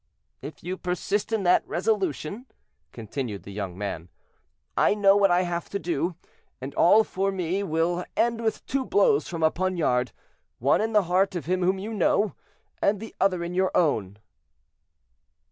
"If 0.41 0.63
you 0.63 0.77
persist 0.77 1.31
in 1.31 1.43
that 1.43 1.63
resolution," 1.67 2.47
continued 2.91 3.43
the 3.43 3.53
young 3.53 3.77
man, 3.77 4.09
"I 4.75 4.95
know 4.95 5.15
what 5.15 5.29
I 5.29 5.43
have 5.43 5.69
to 5.69 5.77
do, 5.77 6.15
and 6.59 6.73
all 6.73 7.03
for 7.03 7.31
me 7.31 7.61
will 7.61 8.03
end 8.17 8.41
with 8.41 8.65
two 8.65 8.83
blows 8.83 9.27
from 9.27 9.43
a 9.43 9.51
poniard—one 9.51 10.81
in 10.81 10.93
the 10.93 11.03
heart 11.03 11.35
of 11.35 11.45
him 11.45 11.61
whom 11.61 11.77
you 11.77 11.93
know, 11.93 12.33
and 12.81 12.99
the 12.99 13.13
other 13.19 13.43
in 13.43 13.53
your 13.53 13.69
own." 13.77 14.17